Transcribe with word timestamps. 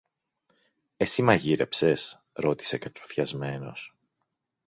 Εσύ 0.97 1.21
μαγείρεψες; 1.21 2.23
ρώτησε 2.33 2.77
κατσουφιασμένος. 2.77 3.95